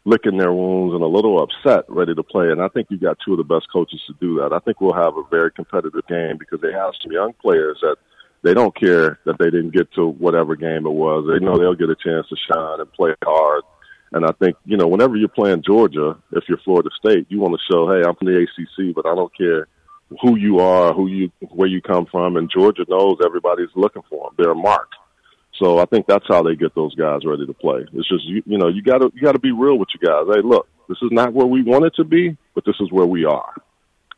licking 0.09 0.37
their 0.37 0.51
wounds 0.51 0.95
and 0.95 1.03
a 1.03 1.07
little 1.07 1.41
upset, 1.41 1.85
ready 1.87 2.15
to 2.15 2.23
play. 2.23 2.49
And 2.49 2.61
I 2.61 2.67
think 2.67 2.87
you've 2.89 3.01
got 3.01 3.17
two 3.23 3.33
of 3.33 3.37
the 3.37 3.43
best 3.43 3.67
coaches 3.71 4.01
to 4.07 4.13
do 4.19 4.39
that. 4.39 4.51
I 4.51 4.59
think 4.59 4.81
we'll 4.81 4.93
have 4.93 5.15
a 5.15 5.23
very 5.29 5.51
competitive 5.51 6.05
game 6.07 6.37
because 6.37 6.59
they 6.61 6.71
have 6.71 6.93
some 7.01 7.11
young 7.11 7.33
players 7.33 7.77
that 7.81 7.97
they 8.41 8.55
don't 8.55 8.75
care 8.75 9.19
that 9.25 9.37
they 9.37 9.51
didn't 9.51 9.73
get 9.73 9.91
to 9.93 10.07
whatever 10.07 10.55
game 10.55 10.87
it 10.87 10.91
was. 10.91 11.27
They 11.27 11.45
know 11.45 11.57
they'll 11.57 11.75
get 11.75 11.89
a 11.89 11.95
chance 11.95 12.27
to 12.29 12.35
shine 12.51 12.79
and 12.79 12.91
play 12.93 13.13
hard. 13.23 13.63
And 14.11 14.25
I 14.25 14.31
think, 14.31 14.57
you 14.65 14.77
know, 14.77 14.87
whenever 14.87 15.15
you're 15.15 15.29
playing 15.29 15.61
Georgia, 15.63 16.17
if 16.31 16.45
you're 16.47 16.57
Florida 16.65 16.89
State, 16.97 17.27
you 17.29 17.39
want 17.39 17.53
to 17.53 17.71
show, 17.71 17.87
hey, 17.89 18.01
I'm 18.07 18.15
from 18.15 18.33
the 18.33 18.41
ACC, 18.41 18.95
but 18.95 19.05
I 19.05 19.13
don't 19.13 19.35
care 19.37 19.67
who 20.21 20.37
you 20.39 20.59
are, 20.59 20.91
who 20.93 21.07
you, 21.07 21.31
where 21.51 21.67
you 21.67 21.81
come 21.81 22.07
from. 22.07 22.35
And 22.35 22.49
Georgia 22.49 22.85
knows 22.89 23.17
everybody's 23.23 23.69
looking 23.75 24.01
for 24.09 24.25
them. 24.25 24.35
They're 24.39 24.55
marked. 24.55 24.95
So 25.59 25.77
I 25.77 25.85
think 25.85 26.07
that's 26.07 26.25
how 26.27 26.41
they 26.41 26.55
get 26.55 26.73
those 26.73 26.95
guys 26.95 27.25
ready 27.25 27.45
to 27.45 27.53
play. 27.53 27.85
It's 27.93 28.07
just 28.07 28.23
you, 28.25 28.41
you 28.45 28.57
know 28.57 28.69
you 28.69 28.81
got 28.81 28.99
to 28.99 29.11
you 29.13 29.21
got 29.21 29.33
to 29.33 29.39
be 29.39 29.51
real 29.51 29.77
with 29.77 29.89
you 29.93 30.07
guys. 30.07 30.23
Hey, 30.33 30.41
look, 30.41 30.67
this 30.87 30.97
is 31.01 31.09
not 31.11 31.33
where 31.33 31.45
we 31.45 31.63
want 31.63 31.85
it 31.85 31.93
to 31.97 32.05
be, 32.05 32.37
but 32.55 32.63
this 32.65 32.77
is 32.79 32.91
where 32.91 33.05
we 33.05 33.25
are. 33.25 33.53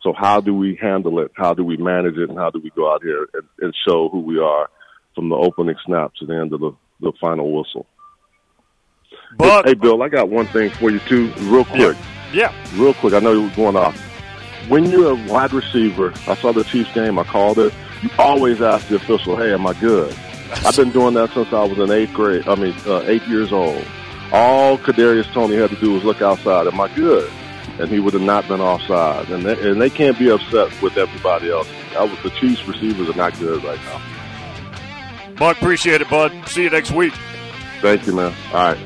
So 0.04 0.14
how 0.18 0.40
do 0.40 0.56
we 0.56 0.78
handle 0.82 1.20
it? 1.20 1.32
How 1.36 1.54
do 1.54 1.64
we 1.64 1.78
manage 1.78 2.18
it? 2.18 2.30
And 2.30 2.38
how 2.38 2.50
do 2.52 2.60
we 2.60 2.70
go 2.72 2.92
out 2.92 3.04
here 3.04 3.28
and, 3.34 3.44
and 3.60 3.76
show 3.88 4.10
who 4.10 4.20
we 4.22 4.40
are 4.40 4.70
from 5.16 5.30
the 5.30 5.36
opening 5.36 5.76
snap 5.86 6.14
to 6.20 6.26
the 6.26 6.34
end 6.36 6.54
of 6.54 6.60
the, 6.60 6.72
the 7.02 7.12
final 7.20 7.52
whistle? 7.52 7.86
But 9.38 9.68
hey, 9.68 9.74
Bill, 9.74 10.02
I 10.02 10.10
got 10.10 10.30
one 10.30 10.48
thing 10.48 10.70
for 10.72 10.90
you 10.90 11.00
too, 11.00 11.32
real 11.42 11.66
quick. 11.66 11.98
yeah, 12.34 12.54
Real 12.76 12.94
quick, 12.94 13.14
I 13.14 13.20
know 13.20 13.34
you 13.34 13.44
were 13.44 13.56
going 13.56 13.76
off. 13.76 13.98
When 14.68 14.86
you're 14.86 15.12
a 15.12 15.32
wide 15.32 15.54
receiver, 15.54 16.14
I 16.28 16.36
saw 16.36 16.52
the 16.52 16.64
Chiefs 16.64 16.94
game, 16.94 17.18
I 17.18 17.24
called 17.24 17.60
it. 17.60 17.74
You 18.02 18.10
always 18.18 18.62
ask 18.62 18.88
the 18.88 18.96
official, 18.96 19.36
"Hey, 19.36 19.54
am 19.54 19.68
I 19.68 19.74
good?" 19.74 20.16
I've 20.52 20.76
been 20.76 20.92
doing 20.92 21.14
that 21.16 21.34
since 21.34 21.52
I 21.54 21.64
was 21.64 21.78
in 21.78 21.92
eighth 21.92 22.14
grade. 22.14 22.48
I 22.48 22.56
mean, 22.56 22.76
uh, 22.86 23.04
eight 23.08 23.24
years 23.28 23.52
old. 23.52 23.86
All 24.32 24.78
Kadarius 24.78 25.32
Toney 25.34 25.56
had 25.56 25.70
to 25.72 25.76
do 25.78 25.94
was 25.94 26.04
look 26.04 26.22
outside. 26.22 26.68
Am 26.68 26.80
I 26.80 26.88
good? 26.94 27.32
And 27.80 27.90
he 27.90 28.00
would 28.00 28.14
have 28.14 28.22
not 28.22 28.48
been 28.48 28.62
offside. 28.62 29.30
And 29.30 29.46
they, 29.46 29.70
and 29.70 29.82
they 29.82 29.90
can't 29.90 30.18
be 30.18 30.30
upset 30.30 30.82
with 30.82 30.98
everybody 30.98 31.50
else. 31.50 31.68
I 31.98 32.04
was, 32.04 32.18
the 32.24 32.30
Chiefs 32.32 32.66
receivers 32.68 33.10
are 33.10 33.18
not 33.18 33.38
good 33.40 33.64
right 33.64 33.80
now. 33.86 34.02
Buck, 35.36 35.58
appreciate 35.58 36.02
it, 36.02 36.10
bud. 36.10 36.32
See 36.48 36.64
you 36.64 36.70
next 36.70 36.92
week. 36.92 37.14
Thank 37.82 38.06
you, 38.06 38.14
man. 38.14 38.34
All 38.54 38.74
right. 38.74 38.78